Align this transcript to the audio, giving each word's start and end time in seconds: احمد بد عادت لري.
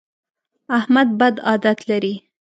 احمد 0.77 1.07
بد 1.19 1.35
عادت 1.47 1.79
لري. 1.89 2.13